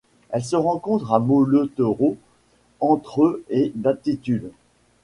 [0.31, 2.17] Elle se rencontre à Molleturo
[2.79, 4.49] entre et d'altitude.